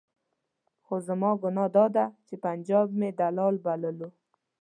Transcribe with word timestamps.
خو 0.83 0.95
زما 1.07 1.31
ګناه 1.41 1.69
دا 1.75 1.83
وه 1.93 2.05
چې 2.27 2.35
پنجاب 2.45 2.87
مې 2.99 3.09
دلال 3.19 3.55
بللو. 3.63 4.09